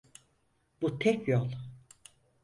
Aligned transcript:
Bu 0.81 0.99
tek 0.99 1.27
yol. 1.27 1.51